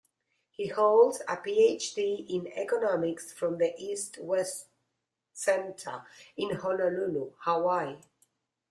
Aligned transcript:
He 0.49 0.65
holds 0.65 1.21
a 1.27 1.37
Ph.D. 1.37 2.25
in 2.27 2.47
economics 2.57 3.31
from 3.31 3.59
the 3.59 3.71
East-West 3.77 4.65
Center 5.31 6.05
in 6.35 6.55
Honolulu, 6.55 7.33
Hawaii. 7.41 7.97